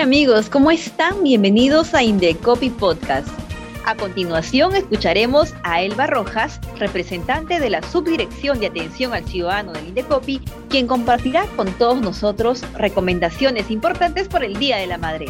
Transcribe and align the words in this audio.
Hola 0.00 0.06
amigos, 0.06 0.48
¿cómo 0.48 0.70
están? 0.70 1.22
Bienvenidos 1.22 1.92
a 1.92 2.02
Indecopy 2.02 2.70
Podcast. 2.70 3.28
A 3.84 3.94
continuación 3.94 4.74
escucharemos 4.74 5.52
a 5.62 5.82
Elba 5.82 6.06
Rojas, 6.06 6.58
representante 6.78 7.60
de 7.60 7.68
la 7.68 7.82
Subdirección 7.82 8.60
de 8.60 8.68
Atención 8.68 9.12
al 9.12 9.26
Ciudadano 9.26 9.72
del 9.74 9.88
Indecopy, 9.88 10.40
quien 10.70 10.86
compartirá 10.86 11.44
con 11.54 11.70
todos 11.74 12.00
nosotros 12.00 12.62
recomendaciones 12.78 13.70
importantes 13.70 14.26
por 14.26 14.42
el 14.42 14.58
Día 14.58 14.78
de 14.78 14.86
la 14.86 14.96
Madre. 14.96 15.26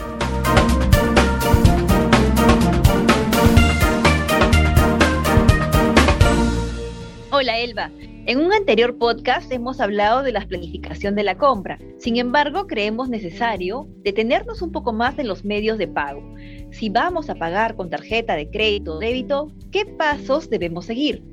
Hola 7.32 7.58
Elba, 7.58 7.90
en 8.30 8.38
un 8.38 8.52
anterior 8.52 8.96
podcast 8.96 9.50
hemos 9.50 9.80
hablado 9.80 10.22
de 10.22 10.30
la 10.30 10.46
planificación 10.46 11.16
de 11.16 11.24
la 11.24 11.36
compra. 11.36 11.80
Sin 11.98 12.16
embargo, 12.16 12.68
creemos 12.68 13.08
necesario 13.08 13.88
detenernos 14.04 14.62
un 14.62 14.70
poco 14.70 14.92
más 14.92 15.18
en 15.18 15.26
los 15.26 15.44
medios 15.44 15.78
de 15.78 15.88
pago. 15.88 16.22
Si 16.70 16.90
vamos 16.90 17.28
a 17.28 17.34
pagar 17.34 17.74
con 17.74 17.90
tarjeta 17.90 18.36
de 18.36 18.48
crédito 18.48 18.94
o 18.94 18.98
débito, 19.00 19.50
¿qué 19.72 19.84
pasos 19.84 20.48
debemos 20.48 20.84
seguir? 20.84 21.24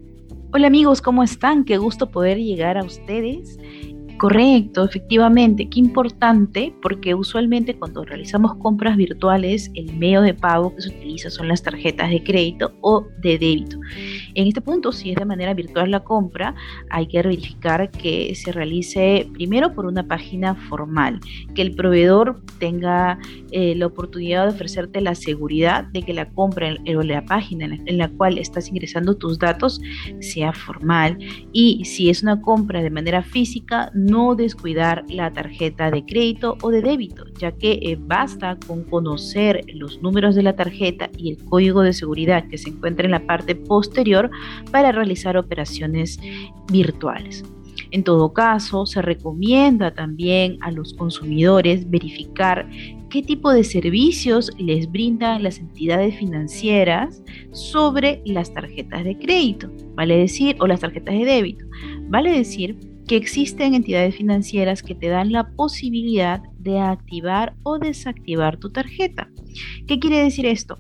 Hola 0.54 0.66
amigos, 0.66 1.00
¿cómo 1.00 1.22
están? 1.22 1.66
Qué 1.66 1.78
gusto 1.78 2.10
poder 2.10 2.40
llegar 2.40 2.80
a 2.80 2.84
ustedes 2.84 3.60
Correcto, 4.18 4.84
efectivamente, 4.84 5.70
qué 5.70 5.80
importante, 5.80 6.74
porque 6.82 7.14
usualmente 7.14 7.76
cuando 7.76 8.04
realizamos 8.04 8.56
compras 8.56 8.98
virtuales, 8.98 9.70
el 9.76 9.94
medio 9.96 10.24
de 10.24 10.34
pago 10.34 10.76
que 10.76 10.82
se 10.82 10.90
utiliza 10.90 11.30
son 11.30 11.48
las 11.48 11.62
tarjetas 11.62 12.10
de 12.10 12.24
crédito 12.24 12.74
o 12.82 13.06
de 13.22 13.38
débito. 13.38 13.78
En 14.34 14.48
este 14.48 14.60
punto, 14.60 14.92
si 14.92 15.12
es 15.12 15.18
de 15.18 15.26
manera 15.26 15.54
virtual 15.54 15.92
la 15.92 16.04
compra, 16.04 16.56
hay 16.90 17.06
que 17.06 17.22
verificar 17.22 17.92
que 17.92 18.34
se 18.34 18.52
realice 18.52 19.30
primero 19.34 19.76
por 19.76 19.86
una 19.86 20.08
página 20.08 20.56
formal, 20.56 21.20
que 21.54 21.62
el 21.62 21.76
proveedor 21.76 22.42
tenga 22.58 23.20
eh, 23.52 23.76
la 23.76 23.86
oportunidad 23.86 24.48
de 24.48 24.54
ofrecerte 24.54 25.00
la 25.00 25.14
seguridad 25.14 25.84
de 25.86 26.02
que 26.02 26.16
la 26.16 26.28
compra 26.30 26.76
o 26.88 27.04
la 27.04 27.24
página 27.24 27.66
en 27.66 27.98
la 27.98 28.10
cual 28.10 28.40
estás 28.40 28.70
ingresando 28.70 29.16
tus 29.16 29.38
datos 29.38 29.80
sea 30.22 30.54
formal 30.54 31.20
y 31.54 31.86
si 31.86 32.10
es 32.10 32.24
una 32.24 32.42
compra 32.42 32.82
de 32.82 32.90
manera 32.90 33.22
física, 33.22 33.92
descuidar 34.36 35.04
la 35.10 35.32
tarjeta 35.32 35.92
de 35.92 36.06
crédito 36.06 36.58
o 36.62 36.70
de 36.70 36.82
débito, 36.82 37.26
ya 37.40 37.52
que 37.52 37.74
eh, 37.82 37.98
basta 38.00 38.58
con 38.68 38.84
conocer 38.84 39.66
los 39.74 40.02
números 40.02 40.36
de 40.36 40.44
la 40.44 40.56
tarjeta 40.56 41.10
y 41.18 41.32
el 41.32 41.44
código 41.46 41.82
de 41.82 41.94
seguridad 41.94 42.48
que 42.48 42.58
se 42.58 42.70
encuentra 42.70 43.06
en 43.06 43.12
la 43.12 43.26
parte 43.26 43.56
posterior 43.56 44.30
para 44.72 44.92
realizar 44.92 45.38
operaciones 45.38 46.20
virtuales. 46.72 47.44
En 47.92 48.04
todo 48.04 48.34
caso, 48.34 48.86
se 48.86 49.02
recomienda 49.02 49.94
también 49.94 50.58
a 50.62 50.72
los 50.72 50.94
consumidores 50.94 51.90
verificar 51.90 52.70
qué 53.10 53.22
tipo 53.22 53.52
de 53.52 53.64
servicios 53.64 54.52
les 54.58 54.92
brindan 54.92 55.44
las 55.44 55.60
entidades 55.60 56.18
financieras 56.18 57.24
sobre 57.52 58.22
las 58.26 58.54
tarjetas 58.54 59.06
de 59.06 59.18
crédito, 59.18 59.72
vale 59.96 60.18
decir, 60.18 60.58
o 60.60 60.68
las 60.68 60.82
tarjetas 60.82 61.16
de 61.16 61.26
débito. 61.26 61.66
Vale 62.10 62.32
decir 62.32 62.78
que 63.08 63.16
existen 63.16 63.74
entidades 63.74 64.16
financieras 64.16 64.84
que 64.84 64.94
te 64.94 65.08
dan 65.08 65.32
la 65.32 65.50
posibilidad 65.52 66.42
de 66.60 66.80
activar 66.80 67.56
o 67.64 67.80
desactivar 67.80 68.58
tu 68.58 68.70
tarjeta. 68.70 69.30
¿Qué 69.88 69.98
quiere 70.00 70.22
decir 70.22 70.46
esto? 70.46 70.78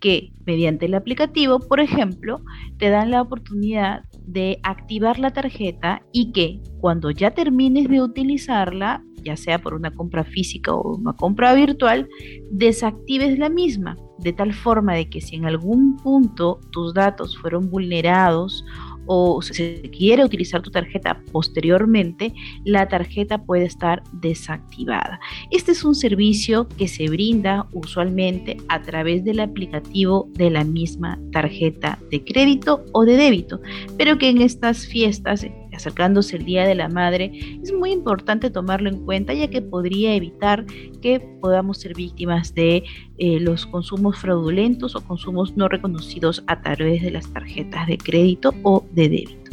Que 0.00 0.32
mediante 0.44 0.86
el 0.86 0.94
aplicativo, 0.94 1.60
por 1.60 1.80
ejemplo, 1.80 2.42
te 2.78 2.90
dan 2.90 3.10
la 3.10 3.22
oportunidad 3.22 4.04
de 4.26 4.58
activar 4.64 5.18
la 5.18 5.30
tarjeta 5.30 6.02
y 6.12 6.32
que 6.32 6.60
cuando 6.80 7.10
ya 7.10 7.30
termines 7.30 7.88
de 7.88 8.02
utilizarla, 8.02 9.02
ya 9.24 9.36
sea 9.36 9.60
por 9.60 9.74
una 9.74 9.92
compra 9.92 10.24
física 10.24 10.74
o 10.74 10.96
una 10.96 11.12
compra 11.12 11.54
virtual, 11.54 12.08
desactives 12.50 13.38
la 13.38 13.48
misma, 13.48 13.96
de 14.18 14.32
tal 14.32 14.52
forma 14.52 14.94
de 14.94 15.08
que 15.08 15.20
si 15.20 15.36
en 15.36 15.46
algún 15.46 15.96
punto 15.96 16.60
tus 16.72 16.92
datos 16.92 17.38
fueron 17.38 17.70
vulnerados 17.70 18.64
o 19.08 19.42
si 19.42 19.54
se 19.54 19.90
quiere 19.90 20.24
utilizar 20.24 20.62
tu 20.62 20.70
tarjeta 20.70 21.20
posteriormente, 21.32 22.32
la 22.64 22.86
tarjeta 22.86 23.38
puede 23.38 23.64
estar 23.64 24.02
desactivada. 24.12 25.18
Este 25.50 25.72
es 25.72 25.84
un 25.84 25.94
servicio 25.94 26.68
que 26.68 26.86
se 26.86 27.08
brinda 27.08 27.66
usualmente 27.72 28.58
a 28.68 28.80
través 28.82 29.24
del 29.24 29.40
aplicativo 29.40 30.28
de 30.34 30.50
la 30.50 30.62
misma 30.62 31.18
tarjeta 31.32 31.98
de 32.10 32.22
crédito 32.22 32.84
o 32.92 33.04
de 33.04 33.16
débito, 33.16 33.60
pero 33.96 34.18
que 34.18 34.28
en 34.28 34.42
estas 34.42 34.86
fiestas 34.86 35.46
acercándose 35.78 36.36
el 36.36 36.44
Día 36.44 36.66
de 36.66 36.74
la 36.74 36.88
Madre, 36.88 37.32
es 37.62 37.72
muy 37.72 37.92
importante 37.92 38.50
tomarlo 38.50 38.90
en 38.90 39.04
cuenta 39.04 39.32
ya 39.32 39.48
que 39.48 39.62
podría 39.62 40.14
evitar 40.14 40.66
que 41.00 41.20
podamos 41.40 41.78
ser 41.78 41.94
víctimas 41.94 42.54
de 42.54 42.84
eh, 43.18 43.40
los 43.40 43.64
consumos 43.66 44.18
fraudulentos 44.18 44.94
o 44.96 45.00
consumos 45.00 45.56
no 45.56 45.68
reconocidos 45.68 46.42
a 46.46 46.60
través 46.60 47.02
de 47.02 47.12
las 47.12 47.32
tarjetas 47.32 47.86
de 47.86 47.96
crédito 47.96 48.52
o 48.62 48.84
de 48.92 49.08
débito. 49.08 49.50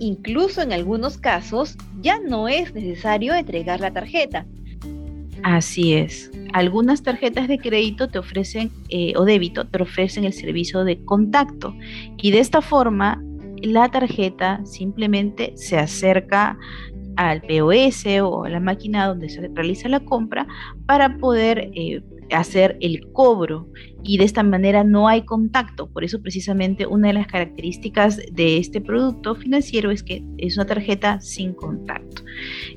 Incluso 0.00 0.60
en 0.60 0.72
algunos 0.72 1.18
casos 1.18 1.76
ya 2.02 2.18
no 2.18 2.48
es 2.48 2.74
necesario 2.74 3.34
entregar 3.34 3.80
la 3.80 3.92
tarjeta. 3.92 4.44
Así 5.44 5.94
es. 5.94 6.30
Algunas 6.52 7.02
tarjetas 7.02 7.48
de 7.48 7.58
crédito 7.58 8.08
te 8.08 8.18
ofrecen 8.18 8.70
eh, 8.88 9.12
o 9.16 9.24
débito 9.24 9.66
te 9.66 9.82
ofrecen 9.82 10.24
el 10.24 10.32
servicio 10.32 10.84
de 10.84 11.04
contacto 11.04 11.74
y 12.16 12.30
de 12.30 12.40
esta 12.40 12.60
forma 12.60 13.22
la 13.62 13.88
tarjeta 13.90 14.64
simplemente 14.64 15.52
se 15.56 15.78
acerca 15.78 16.58
al 17.16 17.42
POS 17.42 18.06
o 18.22 18.44
a 18.44 18.48
la 18.48 18.60
máquina 18.60 19.06
donde 19.06 19.28
se 19.28 19.48
realiza 19.48 19.88
la 19.88 20.00
compra 20.00 20.46
para 20.86 21.16
poder 21.18 21.70
eh, 21.74 22.02
hacer 22.32 22.76
el 22.80 23.10
cobro 23.12 23.68
y 24.04 24.18
de 24.18 24.24
esta 24.24 24.42
manera 24.42 24.84
no 24.84 25.08
hay 25.08 25.22
contacto. 25.22 25.88
Por 25.88 26.04
eso 26.04 26.20
precisamente 26.20 26.86
una 26.86 27.08
de 27.08 27.14
las 27.14 27.26
características 27.26 28.20
de 28.30 28.58
este 28.58 28.80
producto 28.80 29.34
financiero 29.34 29.90
es 29.90 30.02
que 30.02 30.22
es 30.36 30.56
una 30.56 30.66
tarjeta 30.66 31.20
sin 31.20 31.54
contacto. 31.54 32.22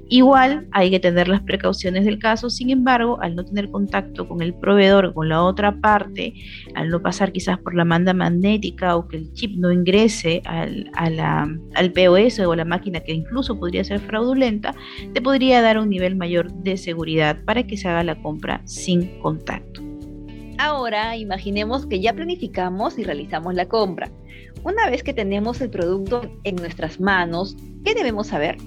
Igual 0.10 0.68
hay 0.72 0.90
que 0.90 1.00
tener 1.00 1.28
las 1.28 1.42
precauciones 1.42 2.06
del 2.06 2.18
caso, 2.18 2.50
sin 2.50 2.70
embargo, 2.70 3.20
al 3.22 3.36
no 3.36 3.44
tener 3.44 3.70
contacto 3.70 4.28
con 4.28 4.42
el 4.42 4.54
proveedor, 4.54 5.14
con 5.14 5.28
la 5.28 5.44
otra 5.44 5.82
parte, 5.82 6.34
al 6.76 6.90
no 6.90 7.02
pasar 7.02 7.34
quizás 7.34 7.60
por 7.60 7.76
la 7.76 7.84
manda 7.84 8.14
magnética 8.14 8.96
o 8.96 9.08
que 9.08 9.18
el 9.18 9.34
chip 9.34 9.58
no 9.58 9.72
ingrese 9.72 10.42
al, 10.46 10.90
POS 11.94 12.40
o 12.40 12.56
la 12.56 12.66
máquina 12.66 13.02
que 13.02 13.14
incluso 13.14 13.60
podría 13.60 13.84
ser 13.84 14.00
fraudulenta, 14.00 14.74
te 15.14 15.22
podría 15.22 15.62
dar 15.62 15.78
un 15.78 15.90
nivel 15.90 16.16
mayor 16.16 16.54
de 16.54 16.78
seguridad 16.78 17.44
para 17.44 17.64
que 17.64 17.76
se 17.76 17.90
haga 17.90 18.04
la 18.04 18.22
compra 18.22 18.62
sin 18.66 19.20
contacto. 19.20 19.87
Ahora 20.58 21.16
imaginemos 21.16 21.86
que 21.86 22.00
ya 22.00 22.14
planificamos 22.14 22.98
y 22.98 23.04
realizamos 23.04 23.54
la 23.54 23.68
compra. 23.68 24.12
Una 24.64 24.90
vez 24.90 25.04
que 25.04 25.14
tenemos 25.14 25.62
el 25.62 25.70
producto 25.70 26.22
en 26.44 26.56
nuestras 26.56 27.00
manos, 27.00 27.56
¿qué 27.86 27.94
debemos 27.94 28.28
saber? 28.28 28.58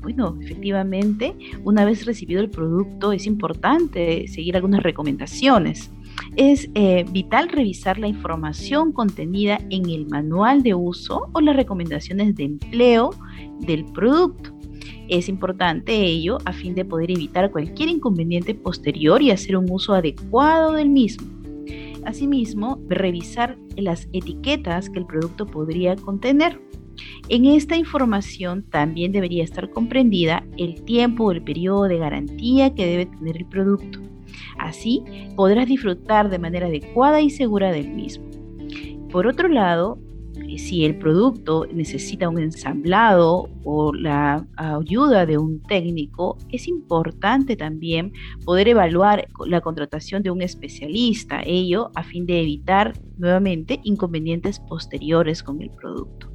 Bueno, 0.00 0.36
efectivamente, 0.40 1.34
una 1.64 1.84
vez 1.84 2.04
recibido 2.04 2.40
el 2.40 2.50
producto 2.50 3.12
es 3.12 3.26
importante 3.26 4.26
seguir 4.28 4.56
algunas 4.56 4.82
recomendaciones. 4.82 5.90
Es 6.36 6.68
eh, 6.74 7.04
vital 7.10 7.48
revisar 7.48 7.98
la 7.98 8.08
información 8.08 8.92
contenida 8.92 9.60
en 9.70 9.88
el 9.88 10.06
manual 10.06 10.62
de 10.62 10.74
uso 10.74 11.28
o 11.32 11.40
las 11.40 11.56
recomendaciones 11.56 12.34
de 12.34 12.44
empleo 12.44 13.10
del 13.60 13.84
producto. 13.86 14.57
Es 15.08 15.28
importante 15.28 15.94
ello 15.94 16.38
a 16.44 16.52
fin 16.52 16.74
de 16.74 16.84
poder 16.84 17.10
evitar 17.10 17.50
cualquier 17.50 17.88
inconveniente 17.88 18.54
posterior 18.54 19.22
y 19.22 19.30
hacer 19.30 19.56
un 19.56 19.70
uso 19.70 19.94
adecuado 19.94 20.72
del 20.72 20.90
mismo. 20.90 21.26
Asimismo, 22.04 22.80
revisar 22.88 23.58
las 23.76 24.08
etiquetas 24.12 24.88
que 24.90 24.98
el 24.98 25.06
producto 25.06 25.46
podría 25.46 25.96
contener. 25.96 26.60
En 27.28 27.44
esta 27.44 27.76
información 27.76 28.64
también 28.70 29.12
debería 29.12 29.44
estar 29.44 29.70
comprendida 29.70 30.46
el 30.56 30.82
tiempo 30.84 31.24
o 31.24 31.32
el 31.32 31.42
periodo 31.42 31.84
de 31.84 31.98
garantía 31.98 32.74
que 32.74 32.86
debe 32.86 33.06
tener 33.06 33.36
el 33.36 33.46
producto. 33.46 34.00
Así 34.58 35.02
podrás 35.36 35.66
disfrutar 35.66 36.30
de 36.30 36.38
manera 36.38 36.66
adecuada 36.66 37.20
y 37.20 37.30
segura 37.30 37.72
del 37.72 37.90
mismo. 37.90 38.24
Por 39.10 39.26
otro 39.26 39.48
lado, 39.48 39.98
si 40.58 40.84
el 40.84 40.98
producto 40.98 41.66
necesita 41.72 42.28
un 42.28 42.38
ensamblado 42.38 43.48
o 43.64 43.92
la 43.92 44.46
ayuda 44.56 45.24
de 45.24 45.38
un 45.38 45.62
técnico, 45.62 46.36
es 46.50 46.68
importante 46.68 47.56
también 47.56 48.12
poder 48.44 48.68
evaluar 48.68 49.28
la 49.46 49.60
contratación 49.60 50.22
de 50.22 50.30
un 50.30 50.42
especialista, 50.42 51.42
ello 51.44 51.90
a 51.94 52.02
fin 52.02 52.26
de 52.26 52.40
evitar 52.40 52.92
nuevamente 53.16 53.80
inconvenientes 53.84 54.60
posteriores 54.60 55.42
con 55.42 55.62
el 55.62 55.70
producto. 55.70 56.30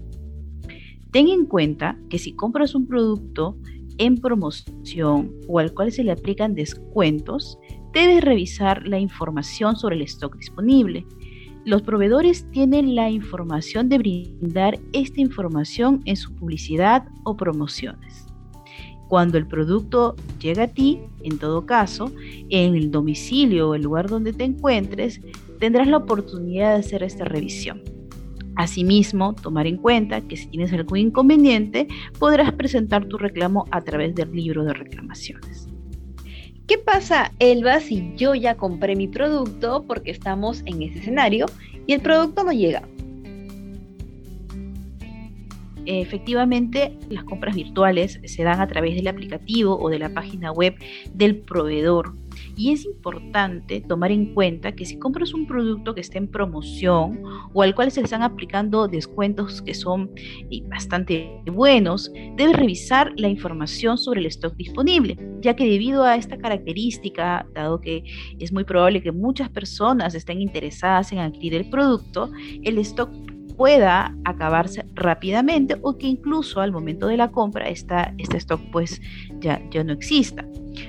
Ten 1.11 1.27
en 1.27 1.45
cuenta 1.45 1.97
que 2.09 2.17
si 2.17 2.33
compras 2.33 2.73
un 2.73 2.87
producto 2.87 3.57
en 3.99 4.17
promoción 4.17 5.31
o 5.47 5.59
al 5.59 5.73
cual 5.73 5.91
se 5.91 6.03
le 6.03 6.11
aplican 6.11 6.55
descuentos, 6.55 7.59
debes 7.93 8.23
revisar 8.23 8.87
la 8.87 8.99
información 8.99 9.75
sobre 9.75 9.97
el 9.97 10.01
stock 10.03 10.35
disponible 10.37 11.05
los 11.65 11.81
proveedores 11.81 12.49
tienen 12.51 12.95
la 12.95 13.09
información 13.09 13.87
de 13.87 13.97
brindar 13.97 14.79
esta 14.91 15.21
información 15.21 16.01
en 16.05 16.17
su 16.17 16.33
publicidad 16.35 17.05
o 17.23 17.37
promociones. 17.37 18.25
Cuando 19.07 19.37
el 19.37 19.47
producto 19.47 20.15
llega 20.39 20.63
a 20.63 20.67
ti, 20.67 20.99
en 21.21 21.37
todo 21.37 21.65
caso, 21.65 22.11
en 22.49 22.75
el 22.75 22.91
domicilio 22.91 23.69
o 23.69 23.75
el 23.75 23.83
lugar 23.83 24.09
donde 24.09 24.33
te 24.33 24.43
encuentres, 24.43 25.21
tendrás 25.59 25.87
la 25.87 25.97
oportunidad 25.97 26.73
de 26.73 26.79
hacer 26.79 27.03
esta 27.03 27.23
revisión. 27.23 27.81
Asimismo, 28.55 29.33
tomar 29.33 29.65
en 29.65 29.77
cuenta 29.77 30.21
que 30.21 30.37
si 30.37 30.47
tienes 30.47 30.73
algún 30.73 30.97
inconveniente, 30.97 31.87
podrás 32.19 32.51
presentar 32.53 33.05
tu 33.05 33.17
reclamo 33.17 33.65
a 33.71 33.81
través 33.81 34.13
del 34.15 34.31
libro 34.31 34.63
de 34.63 34.73
reclamaciones. 34.73 35.62
¿Qué 36.67 36.77
pasa, 36.77 37.33
Elba, 37.39 37.81
si 37.81 38.13
yo 38.15 38.35
ya 38.35 38.55
compré 38.55 38.95
mi 38.95 39.09
producto 39.09 39.83
porque 39.85 40.11
estamos 40.11 40.63
en 40.65 40.81
ese 40.81 40.99
escenario 40.99 41.45
y 41.87 41.93
el 41.93 42.01
producto 42.01 42.43
no 42.43 42.53
llega? 42.53 42.83
Efectivamente, 45.85 46.97
las 47.09 47.25
compras 47.25 47.55
virtuales 47.55 48.21
se 48.23 48.43
dan 48.43 48.61
a 48.61 48.67
través 48.67 48.95
del 48.95 49.09
aplicativo 49.09 49.77
o 49.77 49.89
de 49.89 49.99
la 49.99 50.09
página 50.09 50.53
web 50.53 50.75
del 51.13 51.35
proveedor. 51.35 52.13
Y 52.55 52.71
es 52.71 52.85
importante 52.85 53.81
tomar 53.81 54.11
en 54.11 54.33
cuenta 54.33 54.73
que 54.73 54.85
si 54.85 54.97
compras 54.97 55.33
un 55.33 55.47
producto 55.47 55.95
que 55.95 56.01
esté 56.01 56.19
en 56.19 56.27
promoción 56.27 57.21
o 57.53 57.61
al 57.61 57.73
cual 57.73 57.91
se 57.91 58.01
están 58.01 58.21
aplicando 58.21 58.87
descuentos 58.87 59.61
que 59.61 59.73
son 59.73 60.11
eh, 60.15 60.61
bastante 60.67 61.41
buenos, 61.45 62.11
debes 62.35 62.55
revisar 62.55 63.11
la 63.17 63.27
información 63.27 63.97
sobre 63.97 64.19
el 64.19 64.27
stock 64.27 64.55
disponible, 64.55 65.17
ya 65.41 65.55
que 65.55 65.65
debido 65.65 66.03
a 66.03 66.15
esta 66.15 66.37
característica, 66.37 67.45
dado 67.53 67.81
que 67.81 68.03
es 68.39 68.51
muy 68.51 68.63
probable 68.63 69.01
que 69.01 69.11
muchas 69.11 69.49
personas 69.49 70.13
estén 70.13 70.41
interesadas 70.41 71.11
en 71.11 71.19
adquirir 71.19 71.55
el 71.55 71.69
producto, 71.69 72.31
el 72.63 72.77
stock 72.79 73.09
pueda 73.57 74.15
acabarse 74.25 74.85
rápidamente 74.93 75.77
o 75.81 75.97
que 75.97 76.07
incluso 76.07 76.59
al 76.59 76.71
momento 76.71 77.07
de 77.07 77.17
la 77.17 77.31
compra 77.31 77.69
esta, 77.69 78.13
este 78.17 78.37
stock 78.37 78.61
pues 78.71 79.01
ya, 79.39 79.61
ya 79.69 79.83
no 79.83 79.93
exista. 79.93 80.45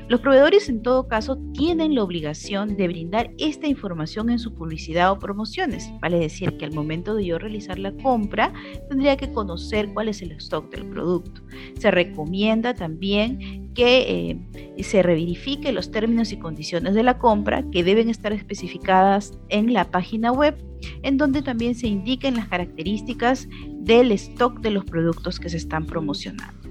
Los 0.09 0.21
proveedores 0.21 0.69
en 0.69 0.83
todo 0.83 1.09
caso 1.09 1.39
tienen 1.53 1.95
la 1.95 2.03
obligación 2.03 2.77
de 2.77 2.89
brindar 2.89 3.31
esta 3.39 3.67
información 3.67 4.31
en 4.31 4.39
su 4.39 4.55
publicidad 4.55 5.13
o 5.13 5.19
promociones. 5.19 5.91
Vale 6.01 6.19
decir 6.19 6.57
que 6.57 6.65
al 6.65 6.73
momento 6.73 7.15
de 7.15 7.25
yo 7.27 7.39
realizar 7.39 7.79
la 7.79 7.93
compra 7.93 8.53
tendría 8.89 9.17
que 9.17 9.33
conocer 9.33 9.93
cuál 9.93 10.09
es 10.09 10.23
el 10.23 10.33
stock 10.33 10.71
del 10.71 10.87
producto. 10.87 11.43
Se 11.79 11.91
recomienda 11.91 12.75
también 12.75 13.73
que 13.75 14.41
eh, 14.77 14.83
se 14.83 15.03
reverifique 15.03 15.73
los 15.73 15.91
términos 15.91 16.33
y 16.33 16.39
condiciones 16.39 16.95
de 16.95 17.03
la 17.03 17.19
compra 17.19 17.65
que 17.71 17.83
deben 17.83 18.09
estar 18.09 18.33
especificadas 18.33 19.39
en 19.49 19.73
la 19.73 19.91
página 19.91 20.33
web 20.33 20.57
en 21.03 21.17
donde 21.17 21.43
también 21.43 21.75
se 21.75 21.87
indiquen 21.87 22.37
las 22.37 22.49
características 22.49 23.49
del 23.81 24.13
stock 24.13 24.61
de 24.61 24.71
los 24.71 24.85
productos 24.85 25.41
que 25.41 25.49
se 25.49 25.57
están 25.57 25.87
promocionando. 25.87 26.64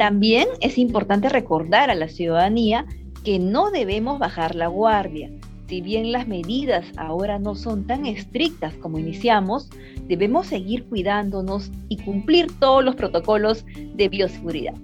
También 0.00 0.48
es 0.62 0.78
importante 0.78 1.28
recordar 1.28 1.90
a 1.90 1.94
la 1.94 2.08
ciudadanía 2.08 2.86
que 3.22 3.38
no 3.38 3.70
debemos 3.70 4.18
bajar 4.18 4.54
la 4.54 4.66
guardia. 4.66 5.30
Si 5.68 5.82
bien 5.82 6.10
las 6.10 6.26
medidas 6.26 6.86
ahora 6.96 7.38
no 7.38 7.54
son 7.54 7.86
tan 7.86 8.06
estrictas 8.06 8.72
como 8.76 8.98
iniciamos, 8.98 9.68
debemos 10.08 10.46
seguir 10.46 10.86
cuidándonos 10.86 11.70
y 11.90 11.98
cumplir 11.98 12.46
todos 12.60 12.82
los 12.82 12.96
protocolos 12.96 13.66
de 13.94 14.08
bioseguridad. 14.08 14.74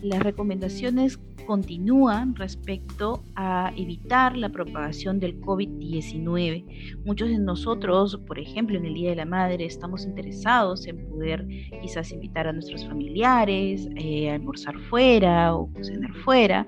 Las 0.00 0.20
recomendaciones 0.20 1.18
continúan 1.46 2.34
respecto 2.34 3.22
a 3.36 3.72
evitar 3.76 4.36
la 4.36 4.48
propagación 4.48 5.20
del 5.20 5.40
COVID-19. 5.40 7.04
Muchos 7.04 7.28
de 7.28 7.38
nosotros, 7.38 8.18
por 8.26 8.38
ejemplo, 8.38 8.76
en 8.76 8.86
el 8.86 8.94
Día 8.94 9.10
de 9.10 9.16
la 9.16 9.24
Madre, 9.24 9.64
estamos 9.64 10.04
interesados 10.04 10.86
en 10.86 11.08
poder 11.08 11.46
quizás 11.82 12.12
invitar 12.12 12.46
a 12.46 12.52
nuestros 12.52 12.86
familiares 12.86 13.88
eh, 13.96 14.30
a 14.30 14.34
almorzar 14.34 14.78
fuera 14.88 15.54
o 15.54 15.70
cenar 15.82 16.14
fuera 16.24 16.66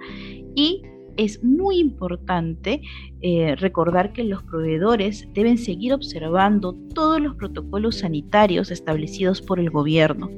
y 0.55 0.83
es 1.17 1.43
muy 1.43 1.79
importante 1.79 2.83
eh, 3.21 3.55
recordar 3.57 4.13
que 4.13 4.25
los 4.25 4.43
proveedores 4.43 5.29
deben 5.35 5.59
seguir 5.59 5.93
observando 5.93 6.75
todos 6.95 7.21
los 7.21 7.37
protocolos 7.37 7.99
sanitarios 7.99 8.71
establecidos 8.71 9.43
por 9.43 9.61
el 9.61 9.71
gobierno, 9.71 10.31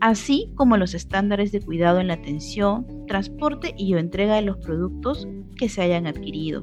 así 0.00 0.52
como 0.54 0.76
los 0.76 0.94
estándares 0.94 1.52
de 1.52 1.60
cuidado 1.60 2.00
en 2.00 2.08
la 2.08 2.14
atención, 2.14 2.86
transporte 3.06 3.74
y 3.76 3.94
o 3.94 3.98
entrega 3.98 4.36
de 4.36 4.42
los 4.42 4.58
productos 4.58 5.26
que 5.56 5.68
se 5.68 5.82
hayan 5.82 6.06
adquirido, 6.06 6.62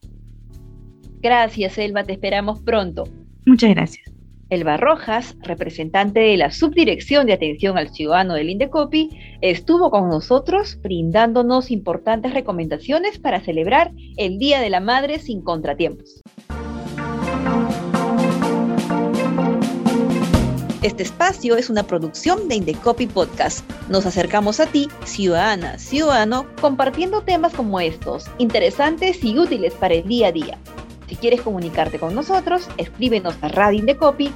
Gracias, 1.22 1.78
Elba, 1.78 2.04
te 2.04 2.14
esperamos 2.14 2.62
pronto. 2.62 3.04
Muchas 3.46 3.72
gracias. 3.72 4.19
Elba 4.50 4.78
Rojas, 4.78 5.36
representante 5.42 6.20
de 6.20 6.38
la 6.38 6.52
Subdirección 6.52 7.28
de 7.28 7.34
Atención 7.34 7.78
al 7.78 7.90
Ciudadano 7.90 8.34
del 8.34 8.50
Indecopi, 8.50 9.10
estuvo 9.42 9.92
con 9.92 10.10
nosotros 10.10 10.80
brindándonos 10.82 11.70
importantes 11.70 12.34
recomendaciones 12.34 13.20
para 13.20 13.42
celebrar 13.42 13.92
el 14.18 14.40
Día 14.40 14.60
de 14.60 14.72
la 14.72 14.80
Madre 14.80 15.20
sin 15.20 15.44
contratiempos. 15.44 16.22
Este 20.82 21.04
espacio 21.04 21.58
es 21.58 21.70
una 21.70 21.84
producción 21.84 22.48
de 22.48 22.56
Indecopi 22.56 23.06
Podcast. 23.06 23.70
Nos 23.90 24.06
acercamos 24.06 24.60
a 24.60 24.66
ti, 24.66 24.88
ciudadana, 25.04 25.78
ciudadano, 25.78 26.48
compartiendo 26.62 27.22
temas 27.22 27.54
como 27.54 27.82
estos, 27.82 28.26
interesantes 28.38 29.24
y 29.24 29.38
útiles 29.38 29.74
para 29.74 29.96
el 29.96 30.08
día 30.08 30.28
a 30.28 30.32
día. 30.32 30.58
Si 31.10 31.16
quieres 31.16 31.42
comunicarte 31.42 31.98
con 31.98 32.14
nosotros, 32.14 32.70
escríbenos 32.78 33.36
a 33.42 33.48
radioindecopi. 33.48 34.32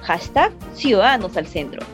Hashtag 0.00 0.52
Ciudadanos 0.74 1.36
al 1.36 1.46
Centro. 1.46 1.84